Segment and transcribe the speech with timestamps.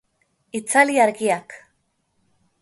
[0.59, 1.55] Itzali argiak